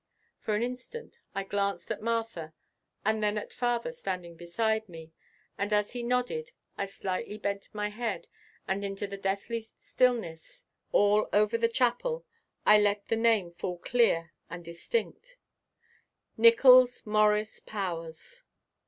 For 0.39 0.55
an 0.55 0.63
instant 0.63 1.19
I 1.35 1.43
glanced 1.43 1.91
at 1.91 2.01
Martha 2.01 2.55
and 3.05 3.21
then 3.21 3.37
at 3.37 3.53
father 3.53 3.91
standing 3.91 4.35
beside 4.35 4.89
me, 4.89 5.11
and 5.59 5.71
as 5.71 5.91
he 5.91 6.01
nodded 6.01 6.53
I 6.75 6.87
slightly 6.87 7.37
bent 7.37 7.69
my 7.71 7.89
head 7.89 8.27
and 8.67 8.83
into 8.83 9.05
a 9.05 9.15
deathly 9.15 9.59
stillness 9.59 10.65
all 10.91 11.29
over 11.31 11.55
the 11.55 11.67
chapel 11.69 12.25
I 12.65 12.79
let 12.79 13.09
the 13.09 13.15
name 13.15 13.51
fall 13.51 13.77
clear 13.77 14.31
and 14.49 14.65
distinct: 14.65 15.37
"Nickols 16.35 17.05
Morris 17.05 17.59
Powers." 17.59 18.41